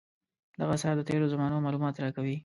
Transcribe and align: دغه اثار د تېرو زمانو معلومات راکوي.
دغه 0.59 0.71
اثار 0.77 0.95
د 0.97 1.01
تېرو 1.09 1.31
زمانو 1.33 1.63
معلومات 1.65 1.95
راکوي. 2.03 2.35